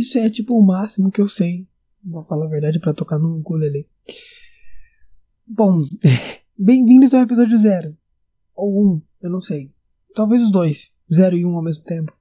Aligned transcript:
isso 0.00 0.18
é 0.18 0.30
tipo 0.30 0.58
o 0.58 0.64
máximo 0.64 1.10
que 1.10 1.20
eu 1.20 1.28
sei, 1.28 1.68
vou 2.02 2.24
falar 2.24 2.46
a 2.46 2.48
verdade, 2.48 2.80
para 2.80 2.94
tocar 2.94 3.18
num 3.18 3.38
ukulele. 3.38 3.86
Bom, 5.46 5.82
bem-vindos 6.56 7.12
ao 7.12 7.22
episódio 7.22 7.58
zero. 7.58 7.94
Ou 8.56 8.82
um, 8.82 9.02
eu 9.20 9.28
não 9.28 9.42
sei. 9.42 9.70
Talvez 10.14 10.42
os 10.42 10.50
dois, 10.50 10.90
zero 11.12 11.36
e 11.36 11.44
um 11.44 11.54
ao 11.54 11.62
mesmo 11.62 11.84
tempo. 11.84 12.16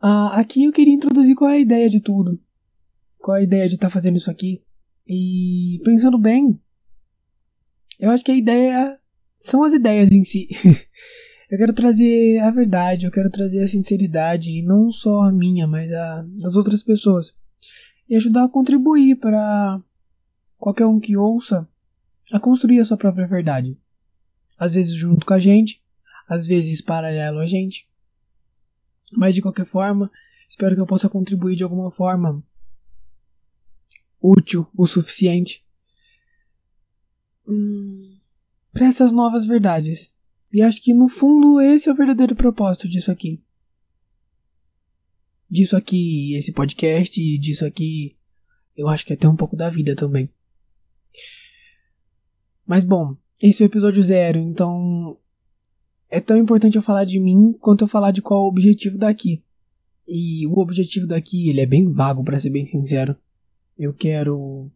Ah, 0.00 0.38
aqui 0.38 0.64
eu 0.64 0.72
queria 0.72 0.94
introduzir 0.94 1.34
qual 1.34 1.50
é 1.50 1.54
a 1.56 1.60
ideia 1.60 1.88
de 1.88 2.00
tudo. 2.00 2.40
Qual 3.18 3.36
é 3.36 3.40
a 3.40 3.44
ideia 3.44 3.68
de 3.68 3.74
estar 3.74 3.88
tá 3.88 3.92
fazendo 3.92 4.16
isso 4.16 4.30
aqui. 4.30 4.62
E 5.06 5.80
pensando 5.84 6.18
bem, 6.18 6.56
eu 7.98 8.10
acho 8.10 8.24
que 8.24 8.30
a 8.30 8.36
ideia 8.36 8.96
são 9.36 9.64
as 9.64 9.72
ideias 9.72 10.10
em 10.12 10.22
si. 10.22 10.46
eu 11.52 11.58
quero 11.58 11.74
trazer 11.74 12.38
a 12.38 12.50
verdade, 12.50 13.04
eu 13.04 13.12
quero 13.12 13.28
trazer 13.28 13.62
a 13.62 13.68
sinceridade, 13.68 14.50
e 14.50 14.62
não 14.62 14.90
só 14.90 15.24
a 15.24 15.30
minha, 15.30 15.66
mas 15.66 15.92
a 15.92 16.22
das 16.40 16.56
outras 16.56 16.82
pessoas. 16.82 17.36
E 18.08 18.16
ajudar 18.16 18.44
a 18.44 18.48
contribuir 18.48 19.16
para 19.16 19.78
qualquer 20.56 20.86
um 20.86 20.98
que 20.98 21.14
ouça 21.14 21.68
a 22.32 22.40
construir 22.40 22.80
a 22.80 22.84
sua 22.86 22.96
própria 22.96 23.26
verdade. 23.26 23.78
Às 24.58 24.76
vezes 24.76 24.94
junto 24.94 25.26
com 25.26 25.34
a 25.34 25.38
gente, 25.38 25.82
às 26.26 26.46
vezes 26.46 26.80
paralelo 26.80 27.38
a 27.38 27.44
gente. 27.44 27.86
Mas 29.12 29.34
de 29.34 29.42
qualquer 29.42 29.66
forma, 29.66 30.10
espero 30.48 30.74
que 30.74 30.80
eu 30.80 30.86
possa 30.86 31.06
contribuir 31.06 31.54
de 31.54 31.64
alguma 31.64 31.90
forma 31.90 32.42
útil 34.22 34.66
o 34.74 34.86
suficiente 34.86 35.62
hum, 37.46 38.16
para 38.72 38.86
essas 38.86 39.12
novas 39.12 39.44
verdades. 39.44 40.14
E 40.52 40.60
acho 40.60 40.82
que 40.82 40.92
no 40.92 41.08
fundo 41.08 41.60
esse 41.60 41.88
é 41.88 41.92
o 41.92 41.96
verdadeiro 41.96 42.36
propósito 42.36 42.88
disso 42.88 43.10
aqui. 43.10 43.42
Disso 45.48 45.76
aqui, 45.76 46.34
esse 46.34 46.52
podcast, 46.52 47.20
e 47.20 47.38
disso 47.38 47.64
aqui, 47.64 48.16
eu 48.76 48.88
acho 48.88 49.04
que 49.04 49.12
até 49.12 49.28
um 49.28 49.36
pouco 49.36 49.56
da 49.56 49.70
vida 49.70 49.94
também. 49.94 50.28
Mas 52.66 52.84
bom, 52.84 53.16
esse 53.40 53.62
é 53.62 53.66
o 53.66 53.68
episódio 53.68 54.02
zero, 54.02 54.38
então 54.38 55.18
é 56.08 56.20
tão 56.20 56.36
importante 56.36 56.76
eu 56.76 56.82
falar 56.82 57.04
de 57.04 57.18
mim 57.18 57.52
quanto 57.58 57.84
eu 57.84 57.88
falar 57.88 58.10
de 58.10 58.22
qual 58.22 58.40
é 58.40 58.44
o 58.44 58.48
objetivo 58.48 58.98
daqui. 58.98 59.42
E 60.06 60.46
o 60.46 60.58
objetivo 60.58 61.06
daqui, 61.06 61.48
ele 61.48 61.60
é 61.60 61.66
bem 61.66 61.90
vago, 61.90 62.22
para 62.22 62.38
ser 62.38 62.50
bem 62.50 62.66
sincero. 62.66 63.16
Eu 63.78 63.94
quero 63.94 64.70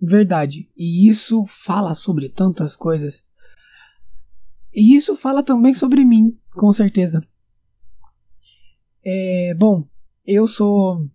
verdade. 0.00 0.68
E 0.76 1.08
isso 1.08 1.44
fala 1.46 1.94
sobre 1.94 2.28
tantas 2.28 2.76
coisas. 2.76 3.24
E 4.74 4.94
isso 4.96 5.16
fala 5.16 5.42
também 5.42 5.74
sobre 5.74 6.04
mim, 6.04 6.36
com 6.52 6.70
certeza. 6.72 7.26
É, 9.04 9.54
bom, 9.54 9.86
eu 10.26 10.46
sou 10.46 11.08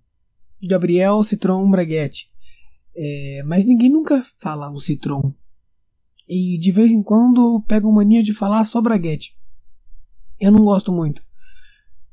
Gabriel 0.61 1.21
Citron 1.23 1.69
Braguete. 1.69 2.31
É, 2.95 3.43
mas 3.45 3.65
ninguém 3.65 3.89
nunca 3.89 4.23
fala 4.39 4.71
o 4.71 4.79
Citron. 4.79 5.33
E 6.27 6.57
de 6.57 6.71
vez 6.71 6.91
em 6.91 7.03
quando 7.03 7.63
pego 7.67 7.91
mania 7.91 8.23
de 8.23 8.33
falar 8.33 8.63
só 8.65 8.81
Braguete. 8.81 9.37
Eu 10.39 10.51
não 10.51 10.63
gosto 10.63 10.91
muito. 10.91 11.21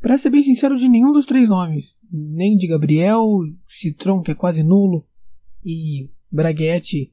Pra 0.00 0.16
ser 0.16 0.30
bem 0.30 0.42
sincero, 0.42 0.76
de 0.76 0.88
nenhum 0.88 1.12
dos 1.12 1.26
três 1.26 1.48
nomes. 1.48 1.94
Nem 2.10 2.56
de 2.56 2.66
Gabriel, 2.66 3.26
Citron, 3.66 4.22
que 4.22 4.30
é 4.30 4.34
quase 4.34 4.62
nulo, 4.62 5.06
e 5.64 6.10
Braguete. 6.30 7.12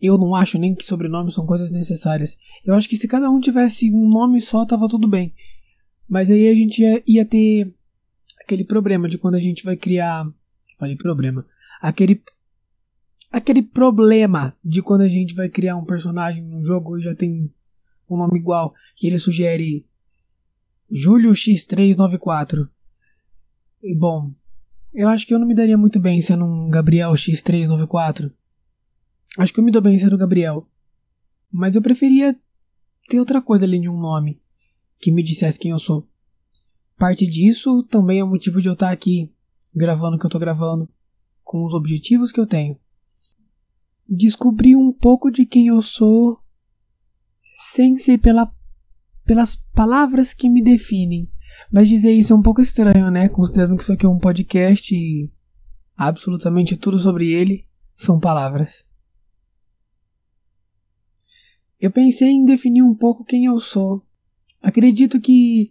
Eu 0.00 0.16
não 0.16 0.34
acho 0.34 0.58
nem 0.58 0.74
que 0.74 0.84
sobrenomes 0.84 1.34
são 1.34 1.44
coisas 1.44 1.70
necessárias. 1.70 2.38
Eu 2.64 2.74
acho 2.74 2.88
que 2.88 2.96
se 2.96 3.06
cada 3.06 3.30
um 3.30 3.38
tivesse 3.38 3.92
um 3.92 4.08
nome 4.08 4.40
só, 4.40 4.64
tava 4.64 4.88
tudo 4.88 5.06
bem. 5.06 5.34
Mas 6.08 6.30
aí 6.30 6.48
a 6.48 6.54
gente 6.54 6.82
ia, 6.82 7.02
ia 7.06 7.24
ter 7.24 7.72
aquele 8.40 8.64
problema 8.64 9.08
de 9.08 9.18
quando 9.18 9.34
a 9.34 9.40
gente 9.40 9.64
vai 9.64 9.76
criar. 9.76 10.26
Falei 10.78 10.96
problema. 10.96 11.46
Aquele. 11.80 12.22
Aquele 13.30 13.62
problema 13.62 14.56
de 14.64 14.82
quando 14.82 15.02
a 15.02 15.08
gente 15.08 15.34
vai 15.34 15.48
criar 15.48 15.76
um 15.76 15.84
personagem 15.84 16.42
num 16.42 16.64
jogo 16.64 16.98
e 16.98 17.02
já 17.02 17.14
tem 17.14 17.48
um 18.08 18.16
nome 18.16 18.38
igual. 18.38 18.74
Que 18.96 19.06
ele 19.06 19.18
sugere 19.18 19.86
Júlio 20.90 21.30
X394. 21.30 22.68
E 23.82 23.94
bom, 23.94 24.32
eu 24.92 25.08
acho 25.08 25.26
que 25.26 25.32
eu 25.32 25.38
não 25.38 25.46
me 25.46 25.54
daria 25.54 25.78
muito 25.78 26.00
bem 26.00 26.20
sendo 26.20 26.44
um 26.44 26.68
Gabriel 26.68 27.12
X394. 27.12 28.32
Acho 29.38 29.52
que 29.52 29.60
eu 29.60 29.64
me 29.64 29.70
dou 29.70 29.82
bem 29.82 29.96
sendo 29.98 30.18
Gabriel. 30.18 30.66
Mas 31.52 31.74
eu 31.74 31.82
preferia 31.82 32.38
ter 33.08 33.18
outra 33.18 33.40
coisa 33.40 33.64
além 33.64 33.80
de 33.80 33.88
um 33.88 33.98
nome 33.98 34.40
que 34.98 35.10
me 35.10 35.22
dissesse 35.22 35.58
quem 35.58 35.70
eu 35.70 35.78
sou. 35.78 36.06
Parte 36.96 37.26
disso 37.26 37.82
também 37.84 38.20
é 38.20 38.24
o 38.24 38.28
motivo 38.28 38.60
de 38.60 38.68
eu 38.68 38.74
estar 38.74 38.90
aqui 38.90 39.32
gravando 39.74 40.16
o 40.16 40.18
que 40.18 40.26
eu 40.26 40.28
estou 40.28 40.40
gravando, 40.40 40.88
com 41.42 41.64
os 41.64 41.72
objetivos 41.72 42.32
que 42.32 42.40
eu 42.40 42.46
tenho. 42.46 42.78
Descobrir 44.08 44.76
um 44.76 44.92
pouco 44.92 45.30
de 45.30 45.46
quem 45.46 45.68
eu 45.68 45.80
sou 45.80 46.38
sem 47.42 47.96
ser 47.96 48.18
pela, 48.18 48.52
pelas 49.24 49.56
palavras 49.72 50.34
que 50.34 50.50
me 50.50 50.62
definem, 50.62 51.30
mas 51.70 51.88
dizer 51.88 52.12
isso 52.12 52.32
é 52.32 52.36
um 52.36 52.42
pouco 52.42 52.60
estranho, 52.60 53.10
né? 53.10 53.28
Considerando 53.28 53.76
que 53.76 53.82
isso 53.82 53.92
aqui 53.92 54.06
é 54.06 54.08
um 54.08 54.18
podcast 54.18 54.94
e 54.94 55.30
absolutamente 55.96 56.76
tudo 56.76 56.98
sobre 56.98 57.32
ele 57.32 57.66
são 57.96 58.18
palavras. 58.18 58.84
Eu 61.80 61.90
pensei 61.90 62.28
em 62.28 62.44
definir 62.44 62.82
um 62.82 62.94
pouco 62.94 63.24
quem 63.24 63.46
eu 63.46 63.58
sou. 63.58 64.02
Acredito 64.60 65.18
que 65.18 65.70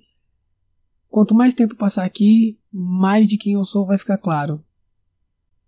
quanto 1.08 1.36
mais 1.36 1.54
tempo 1.54 1.76
passar 1.76 2.04
aqui, 2.04 2.58
mais 2.74 3.30
de 3.30 3.38
quem 3.38 3.54
eu 3.54 3.64
sou 3.64 3.86
vai 3.86 3.98
ficar 3.98 4.18
claro. 4.18 4.64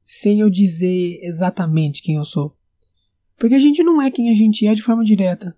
Sem 0.02 0.40
eu 0.40 0.50
dizer 0.50 1.20
exatamente 1.22 2.02
quem 2.02 2.16
eu 2.16 2.26
sou. 2.26 2.58
Porque 3.38 3.54
a 3.54 3.60
gente 3.60 3.84
não 3.84 4.02
é 4.02 4.10
quem 4.10 4.32
a 4.32 4.34
gente 4.34 4.66
é 4.66 4.74
de 4.74 4.82
forma 4.82 5.04
direta. 5.04 5.56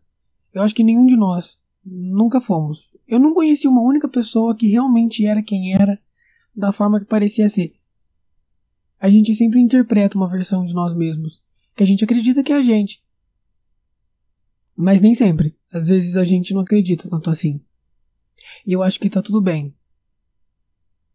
Eu 0.53 0.61
acho 0.61 0.75
que 0.75 0.83
nenhum 0.83 1.05
de 1.05 1.15
nós. 1.15 1.59
Nunca 1.85 2.39
fomos. 2.39 2.91
Eu 3.07 3.19
não 3.19 3.33
conheci 3.33 3.67
uma 3.67 3.81
única 3.81 4.07
pessoa 4.07 4.55
que 4.55 4.67
realmente 4.67 5.25
era 5.25 5.43
quem 5.43 5.73
era, 5.73 5.99
da 6.55 6.71
forma 6.71 6.99
que 6.99 7.05
parecia 7.05 7.49
ser. 7.49 7.75
A 8.99 9.09
gente 9.09 9.35
sempre 9.35 9.59
interpreta 9.59 10.17
uma 10.17 10.29
versão 10.29 10.63
de 10.63 10.73
nós 10.73 10.95
mesmos, 10.95 11.43
que 11.75 11.83
a 11.83 11.85
gente 11.85 12.03
acredita 12.03 12.41
que 12.41 12.53
é 12.53 12.55
a 12.55 12.61
gente. 12.61 13.02
Mas 14.75 15.01
nem 15.01 15.13
sempre. 15.13 15.55
Às 15.71 15.87
vezes 15.87 16.17
a 16.17 16.23
gente 16.23 16.53
não 16.53 16.61
acredita 16.61 17.09
tanto 17.09 17.29
assim. 17.29 17.61
E 18.65 18.73
eu 18.73 18.83
acho 18.83 18.99
que 18.99 19.09
tá 19.09 19.21
tudo 19.21 19.41
bem. 19.41 19.73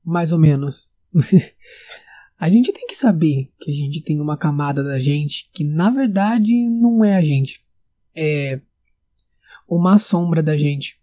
Mais 0.05 0.33
ou 0.33 0.39
menos. 0.39 0.89
a 2.39 2.49
gente 2.49 2.73
tem 2.73 2.87
que 2.87 2.95
saber 2.95 3.53
que 3.59 3.71
a 3.71 3.75
gente 3.75 4.01
tem 4.01 4.21
uma 4.21 4.37
camada 4.37 4.83
da 4.83 4.99
gente 4.99 5.51
que 5.53 5.65
na 5.65 5.91
verdade 5.91 6.55
não 6.69 7.05
é 7.05 7.17
a 7.17 7.23
gente. 7.23 7.65
É 8.15 8.61
uma 9.67 9.99
sombra 9.99 10.43
da 10.43 10.57
gente. 10.57 10.99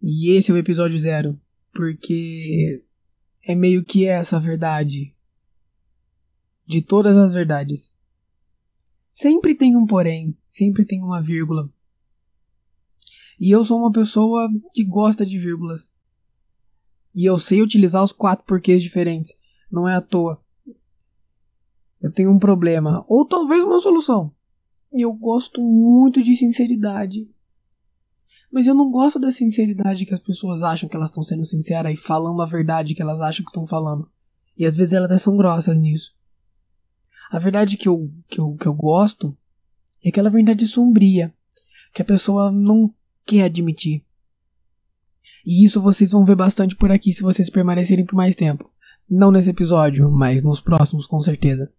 E 0.00 0.30
esse 0.36 0.50
é 0.50 0.54
o 0.54 0.58
episódio 0.58 0.98
zero, 0.98 1.40
porque 1.72 2.84
é 3.46 3.54
meio 3.54 3.84
que 3.84 4.06
essa 4.06 4.36
a 4.36 4.40
verdade 4.40 5.14
de 6.66 6.82
todas 6.82 7.16
as 7.16 7.32
verdades. 7.32 7.92
Sempre 9.12 9.54
tem 9.54 9.76
um 9.76 9.86
porém, 9.86 10.36
sempre 10.48 10.84
tem 10.84 11.02
uma 11.02 11.20
vírgula. 11.20 11.70
E 13.38 13.50
eu 13.50 13.64
sou 13.64 13.78
uma 13.78 13.92
pessoa 13.92 14.48
que 14.72 14.84
gosta 14.84 15.26
de 15.26 15.38
vírgulas. 15.38 15.90
E 17.14 17.24
eu 17.24 17.38
sei 17.38 17.60
utilizar 17.60 18.02
os 18.02 18.12
quatro 18.12 18.44
porquês 18.46 18.82
diferentes. 18.82 19.36
Não 19.70 19.88
é 19.88 19.94
à 19.94 20.00
toa. 20.00 20.40
Eu 22.00 22.10
tenho 22.10 22.30
um 22.30 22.38
problema, 22.38 23.04
ou 23.06 23.26
talvez 23.26 23.62
uma 23.62 23.80
solução. 23.80 24.34
Eu 24.92 25.12
gosto 25.12 25.60
muito 25.62 26.22
de 26.22 26.34
sinceridade. 26.34 27.30
Mas 28.50 28.66
eu 28.66 28.74
não 28.74 28.90
gosto 28.90 29.18
da 29.18 29.32
sinceridade 29.32 30.04
que 30.04 30.12
as 30.12 30.20
pessoas 30.20 30.62
acham 30.62 30.88
que 30.88 30.96
elas 30.96 31.08
estão 31.08 31.22
sendo 31.22 31.44
sinceras 31.44 31.92
e 31.92 31.96
falando 31.96 32.42
a 32.42 32.46
verdade 32.46 32.94
que 32.94 33.00
elas 33.00 33.20
acham 33.20 33.44
que 33.44 33.50
estão 33.50 33.66
falando. 33.66 34.10
E 34.56 34.66
às 34.66 34.76
vezes 34.76 34.92
elas 34.92 35.22
são 35.22 35.36
grossas 35.36 35.78
nisso. 35.78 36.14
A 37.32 37.38
verdade 37.38 37.78
que 37.78 37.88
eu, 37.88 38.12
que 38.28 38.38
eu, 38.38 38.54
que 38.60 38.66
eu 38.66 38.74
gosto 38.74 39.34
é 40.04 40.10
aquela 40.10 40.28
verdade 40.28 40.66
sombria, 40.66 41.32
que 41.94 42.02
a 42.02 42.04
pessoa 42.04 42.52
não 42.52 42.92
quer 43.24 43.44
admitir. 43.44 44.04
E 45.44 45.64
isso 45.64 45.80
vocês 45.80 46.10
vão 46.10 46.26
ver 46.26 46.36
bastante 46.36 46.76
por 46.76 46.92
aqui 46.92 47.10
se 47.10 47.22
vocês 47.22 47.48
permanecerem 47.48 48.04
por 48.04 48.16
mais 48.16 48.36
tempo. 48.36 48.70
Não 49.08 49.30
nesse 49.32 49.48
episódio, 49.48 50.10
mas 50.10 50.42
nos 50.42 50.60
próximos 50.60 51.06
com 51.06 51.18
certeza. 51.20 51.72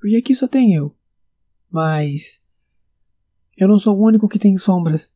Porque 0.00 0.16
aqui 0.16 0.34
só 0.34 0.48
tem 0.48 0.74
eu. 0.74 0.92
Mas 1.70 2.42
eu 3.56 3.68
não 3.68 3.78
sou 3.78 3.96
o 3.96 4.04
único 4.04 4.28
que 4.28 4.40
tem 4.40 4.58
sombras. 4.58 5.12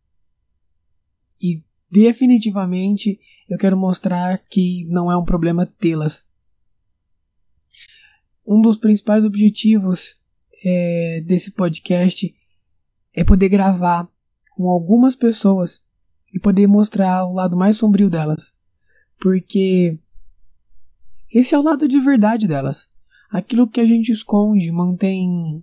E 1.43 1.65
definitivamente 1.91 3.19
eu 3.49 3.59
quero 3.59 3.77
mostrar 3.77 4.39
que 4.39 4.87
não 4.89 5.11
é 5.11 5.17
um 5.17 5.25
problema 5.25 5.67
tê-las. 5.67 6.25
Um 8.51 8.61
dos 8.61 8.77
principais 8.77 9.25
objetivos 9.25 10.17
é, 10.65 11.23
desse 11.25 11.53
podcast 11.53 12.35
é 13.15 13.23
poder 13.23 13.49
gravar 13.49 14.09
com 14.57 14.69
algumas 14.69 15.15
pessoas 15.15 15.81
e 16.35 16.41
poder 16.41 16.67
mostrar 16.67 17.25
o 17.27 17.33
lado 17.33 17.57
mais 17.57 17.77
sombrio 17.77 18.11
delas. 18.11 18.53
Porque 19.21 19.97
Esse 21.33 21.55
é 21.55 21.59
o 21.61 21.63
lado 21.63 21.87
de 21.87 22.01
verdade 22.01 22.49
delas. 22.49 22.91
Aquilo 23.31 23.69
que 23.69 23.81
a 23.81 23.87
gente 23.87 24.11
esconde, 24.11 24.73
mantém 24.73 25.63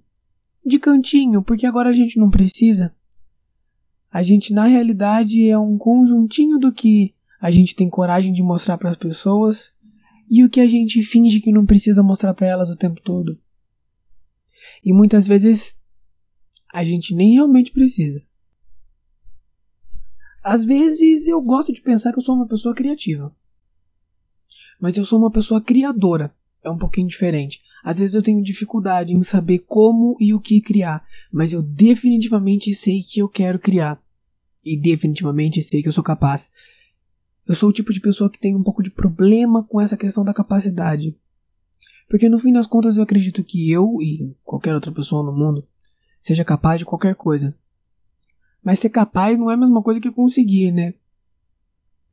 de 0.66 0.80
cantinho, 0.80 1.44
porque 1.44 1.66
agora 1.66 1.90
a 1.90 1.94
gente 1.94 2.18
não 2.18 2.30
precisa. 2.30 2.96
A 4.10 4.24
gente, 4.24 4.54
na 4.54 4.66
realidade, 4.66 5.50
é 5.50 5.60
um 5.60 5.78
conjuntinho 5.78 6.58
do 6.58 6.72
que 6.72 7.14
a 7.42 7.52
gente 7.52 7.76
tem 7.76 7.90
coragem 7.90 8.32
de 8.32 8.42
mostrar 8.42 8.78
para 8.78 8.92
as 8.92 8.96
pessoas 8.96 9.74
e 10.30 10.44
o 10.44 10.50
que 10.50 10.60
a 10.60 10.68
gente 10.68 11.02
finge 11.04 11.40
que 11.40 11.52
não 11.52 11.66
precisa 11.66 12.04
mostrar 12.04 12.34
para 12.34 12.48
elas 12.48 12.70
o 12.70 12.76
tempo 12.76 13.02
todo. 13.02 13.40
E 14.84 14.94
muitas 14.94 15.28
vezes 15.28 15.80
a 16.74 16.84
gente 16.84 17.16
nem 17.16 17.34
realmente 17.34 17.72
precisa. 17.72 18.22
Às 20.44 20.64
vezes 20.64 21.28
eu 21.28 21.42
gosto 21.42 21.74
de 21.74 21.82
pensar 21.82 22.12
que 22.12 22.20
eu 22.20 22.24
sou 22.24 22.36
uma 22.36 22.48
pessoa 22.48 22.76
criativa. 22.76 23.36
Mas 24.80 24.98
eu 24.98 25.04
sou 25.04 25.20
uma 25.20 25.32
pessoa 25.32 25.60
criadora. 25.60 26.34
É 26.64 26.70
um 26.70 26.78
pouquinho 26.78 27.08
diferente. 27.08 27.62
Às 27.84 28.00
vezes 28.00 28.16
eu 28.16 28.22
tenho 28.22 28.44
dificuldade 28.44 29.14
em 29.14 29.22
saber 29.22 29.60
como 29.60 30.16
e 30.20 30.34
o 30.34 30.40
que 30.40 30.60
criar, 30.60 31.06
mas 31.32 31.54
eu 31.54 31.62
definitivamente 31.62 32.74
sei 32.74 33.02
que 33.02 33.20
eu 33.20 33.30
quero 33.30 33.60
criar. 33.60 34.02
E 34.66 34.78
definitivamente 34.78 35.62
sei 35.62 35.82
que 35.82 35.88
eu 35.88 35.94
sou 35.94 36.04
capaz. 36.04 36.52
Eu 37.48 37.56
sou 37.56 37.70
o 37.70 37.74
tipo 37.74 37.94
de 37.94 38.02
pessoa 38.02 38.30
que 38.30 38.40
tem 38.40 38.56
um 38.56 38.64
pouco 38.64 38.84
de 38.84 38.92
problema 38.92 39.64
com 39.64 39.80
essa 39.80 39.96
questão 39.96 40.24
da 40.24 40.34
capacidade. 40.34 41.18
Porque 42.10 42.28
no 42.28 42.40
fim 42.40 42.52
das 42.52 42.68
contas 42.68 42.98
eu 42.98 43.04
acredito 43.04 43.44
que 43.44 43.72
eu 43.72 43.98
e 44.02 44.36
qualquer 44.44 44.74
outra 44.74 44.92
pessoa 44.92 45.24
no 45.24 45.32
mundo 45.32 45.66
seja 46.20 46.44
capaz 46.44 46.80
de 46.80 46.86
qualquer 46.86 47.16
coisa. 47.16 47.58
Mas 48.64 48.80
ser 48.80 48.90
capaz 48.90 49.38
não 49.38 49.50
é 49.50 49.54
a 49.54 49.58
mesma 49.58 49.82
coisa 49.82 50.00
que 50.02 50.12
conseguir, 50.12 50.72
né? 50.72 50.94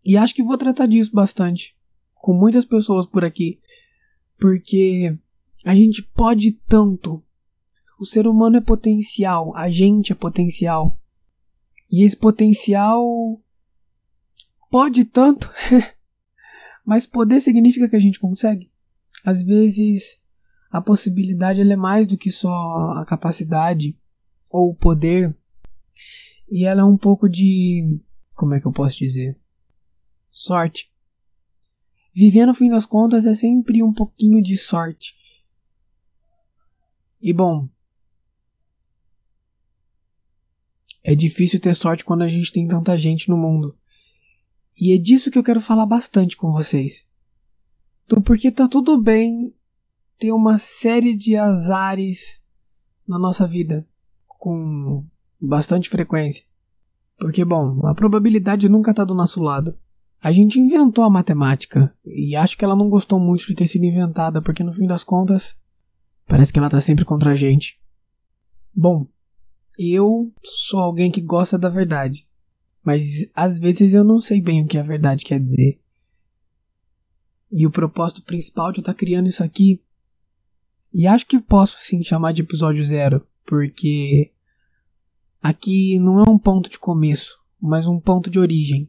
E 0.04 0.16
acho 0.16 0.34
que 0.34 0.42
vou 0.42 0.56
tratar 0.56 0.86
disso 0.86 1.10
bastante 1.12 1.76
com 2.14 2.32
muitas 2.32 2.64
pessoas 2.64 3.04
por 3.04 3.25
aqui, 3.25 3.60
porque 4.38 5.14
a 5.64 5.75
gente 5.75 6.02
pode 6.02 6.52
tanto. 6.52 7.22
O 7.98 8.06
ser 8.06 8.26
humano 8.26 8.56
é 8.56 8.60
potencial, 8.60 9.54
a 9.56 9.69
gente 9.69 10.12
é 10.12 10.14
potencial. 10.14 10.98
E 11.90 12.02
esse 12.02 12.16
potencial 12.16 13.40
pode 14.75 15.05
tanto, 15.05 15.49
mas 16.85 17.06
poder 17.06 17.41
significa 17.41 17.88
que 17.88 17.94
a 17.94 18.00
gente 18.00 18.19
consegue. 18.19 18.73
Às 19.25 19.41
vezes 19.41 20.21
a 20.69 20.82
possibilidade 20.82 21.61
é 21.61 21.76
mais 21.76 22.09
do 22.09 22.19
que 22.19 22.29
só 22.29 22.50
a 22.97 23.06
capacidade 23.06 23.97
ou 24.50 24.71
o 24.71 24.75
poder, 24.75 25.32
e 26.50 26.65
ela 26.65 26.81
é 26.81 26.85
um 26.85 26.97
pouco 26.97 27.29
de. 27.29 28.00
Como 28.35 28.53
é 28.53 28.61
que 28.61 28.67
eu 28.67 28.73
posso 28.73 28.99
dizer? 28.99 29.38
Sorte. 30.29 30.93
Viver 32.12 32.44
no 32.44 32.53
fim 32.53 32.69
das 32.69 32.85
contas 32.85 33.26
é 33.26 33.35
sempre 33.35 33.81
um 33.81 33.93
pouquinho 33.93 34.43
de 34.43 34.56
sorte. 34.56 35.15
E 37.23 37.32
bom, 37.32 37.69
é 41.05 41.15
difícil 41.15 41.61
ter 41.61 41.75
sorte 41.75 42.05
quando 42.05 42.23
a 42.23 42.29
gente 42.29 42.50
tem 42.50 42.67
tanta 42.67 42.99
gente 42.99 43.29
no 43.29 43.37
mundo. 43.37 43.79
E 44.81 44.94
é 44.94 44.99
disso 44.99 45.31
que 45.31 45.38
eu 45.38 45.43
quero 45.43 45.61
falar 45.61 45.87
bastante 45.87 46.37
com 46.37 46.53
vocês. 46.53 47.06
Então, 48.05 48.21
porque 48.21 48.50
tá 48.50 48.69
tudo 48.69 49.00
bem 49.00 49.55
ter 50.19 50.32
uma 50.32 50.59
série 50.59 51.15
de 51.15 51.37
azares 51.37 52.44
na 53.06 53.19
nossa 53.19 53.47
vida 53.47 53.87
com 54.26 55.05
bastante 55.41 55.88
frequência. 55.88 56.44
Porque, 57.19 57.44
bom, 57.44 57.87
a 57.87 57.94
probabilidade 57.94 58.69
nunca 58.69 58.93
tá 58.93 59.05
do 59.05 59.15
nosso 59.15 59.43
lado. 59.43 59.76
A 60.21 60.32
gente 60.32 60.59
inventou 60.59 61.05
a 61.05 61.11
matemática 61.11 61.94
e 62.05 62.35
acho 62.35 62.56
que 62.56 62.65
ela 62.65 62.75
não 62.75 62.88
gostou 62.88 63.21
muito 63.21 63.47
de 63.47 63.55
ter 63.55 63.67
sido 63.67 63.85
inventada, 63.85 64.41
porque 64.41 64.65
no 64.65 64.73
fim 64.73 64.87
das 64.87 65.05
contas, 65.05 65.56
parece 66.26 66.53
que 66.53 66.59
ela 66.59 66.71
tá 66.71 66.81
sempre 66.81 67.05
contra 67.05 67.31
a 67.31 67.35
gente. 67.35 67.79
Bom, 68.75 69.06
eu 69.79 70.32
sou 70.43 70.81
alguém 70.81 71.11
que 71.11 71.21
gosta 71.21 71.59
da 71.59 71.69
verdade. 71.69 72.26
Mas 72.84 73.26
às 73.34 73.58
vezes 73.58 73.94
eu 73.94 74.04
não 74.04 74.20
sei 74.20 74.40
bem 74.40 74.62
o 74.62 74.66
que 74.66 74.76
a 74.76 74.82
verdade 74.82 75.25
quer 75.25 75.40
dizer. 75.40 75.81
E 77.50 77.66
o 77.66 77.70
propósito 77.70 78.22
principal 78.22 78.70
de 78.70 78.78
eu 78.78 78.82
estar 78.82 78.92
tá 78.92 78.98
criando 78.98 79.26
isso 79.26 79.42
aqui. 79.42 79.81
E 80.92 81.06
acho 81.06 81.26
que 81.26 81.40
posso 81.40 81.78
sim 81.81 82.02
chamar 82.02 82.32
de 82.32 82.42
episódio 82.42 82.84
zero, 82.84 83.26
porque 83.46 84.31
aqui 85.42 85.98
não 85.98 86.20
é 86.20 86.28
um 86.28 86.38
ponto 86.38 86.69
de 86.69 86.78
começo, 86.78 87.38
mas 87.60 87.86
um 87.86 87.98
ponto 87.98 88.31
de 88.31 88.38
origem. 88.38 88.88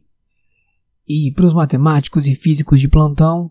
E 1.08 1.32
para 1.32 1.46
os 1.46 1.54
matemáticos 1.54 2.26
e 2.26 2.34
físicos 2.34 2.80
de 2.80 2.88
plantão, 2.88 3.50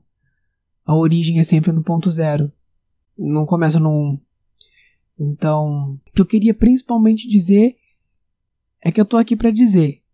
a 0.85 0.95
origem 0.95 1.39
é 1.39 1.43
sempre 1.43 1.71
no 1.71 1.83
ponto 1.83 2.11
zero. 2.11 2.51
Não 3.17 3.45
começa 3.45 3.79
no 3.79 3.89
1. 3.89 4.19
Então, 5.19 5.99
o 6.07 6.11
que 6.11 6.21
eu 6.21 6.25
queria 6.25 6.53
principalmente 6.53 7.27
dizer 7.27 7.77
é 8.81 8.91
que 8.91 8.99
eu 8.99 9.05
tô 9.05 9.17
aqui 9.17 9.35
para 9.35 9.51
dizer 9.51 10.04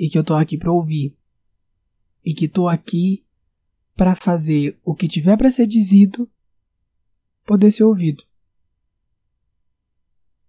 e 0.00 0.08
que 0.08 0.18
eu 0.18 0.24
tô 0.24 0.34
aqui 0.34 0.56
para 0.56 0.72
ouvir 0.72 1.14
e 2.24 2.32
que 2.32 2.48
tô 2.48 2.66
aqui 2.66 3.22
para 3.94 4.16
fazer 4.16 4.80
o 4.82 4.94
que 4.94 5.06
tiver 5.06 5.36
para 5.36 5.50
ser 5.50 5.66
dizido 5.66 6.26
poder 7.44 7.70
ser 7.70 7.84
ouvido. 7.84 8.24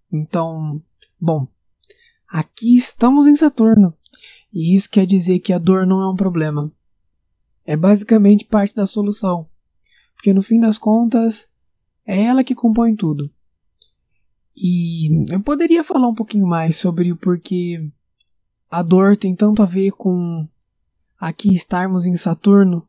Então, 0.10 0.82
bom, 1.20 1.46
aqui 2.30 2.78
estamos 2.78 3.28
em 3.28 3.36
Saturno 3.36 3.94
e 4.54 4.74
isso 4.74 4.90
quer 4.90 5.06
dizer 5.06 5.40
que 5.40 5.52
a 5.52 5.58
dor 5.58 5.86
não 5.86 6.02
é 6.02 6.10
um 6.10 6.16
problema. 6.16 6.72
É 7.66 7.76
basicamente 7.76 8.46
parte 8.46 8.74
da 8.74 8.86
solução, 8.86 9.50
porque 10.16 10.32
no 10.32 10.42
fim 10.42 10.62
das 10.62 10.78
contas 10.78 11.50
é 12.06 12.22
ela 12.24 12.42
que 12.42 12.56
compõe 12.56 12.96
tudo. 12.96 13.30
E 14.56 15.26
eu 15.30 15.42
poderia 15.42 15.84
falar 15.84 16.08
um 16.08 16.16
pouquinho 16.16 16.48
mais 16.48 16.78
sobre 16.78 17.12
o 17.12 17.18
porquê 17.18 17.92
a 18.72 18.82
dor 18.82 19.18
tem 19.18 19.36
tanto 19.36 19.62
a 19.62 19.66
ver 19.66 19.92
com 19.92 20.48
aqui 21.20 21.54
estarmos 21.54 22.06
em 22.06 22.16
Saturno, 22.16 22.88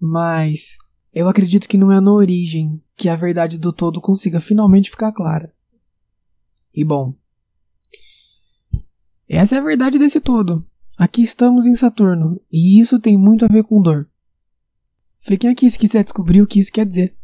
mas 0.00 0.78
eu 1.12 1.28
acredito 1.28 1.68
que 1.68 1.76
não 1.76 1.92
é 1.92 2.00
na 2.00 2.10
origem 2.10 2.82
que 2.96 3.10
a 3.10 3.14
verdade 3.14 3.58
do 3.58 3.70
todo 3.70 4.00
consiga 4.00 4.40
finalmente 4.40 4.90
ficar 4.90 5.12
clara. 5.12 5.52
E 6.74 6.82
bom, 6.82 7.14
essa 9.28 9.56
é 9.56 9.58
a 9.58 9.62
verdade 9.62 9.98
desse 9.98 10.20
todo. 10.20 10.66
Aqui 10.96 11.22
estamos 11.22 11.66
em 11.66 11.76
Saturno, 11.76 12.40
e 12.50 12.80
isso 12.80 12.98
tem 12.98 13.18
muito 13.18 13.44
a 13.44 13.48
ver 13.48 13.64
com 13.64 13.82
dor. 13.82 14.08
Fiquem 15.20 15.50
aqui 15.50 15.70
se 15.70 15.78
quiser 15.78 16.02
descobrir 16.02 16.40
o 16.40 16.46
que 16.46 16.60
isso 16.60 16.72
quer 16.72 16.86
dizer. 16.86 17.14